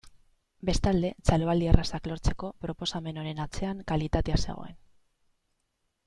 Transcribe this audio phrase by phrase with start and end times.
[0.67, 4.73] Bestalde, txaloaldi errazak lortzeko proposamen honen atzean kalitatea zegoen.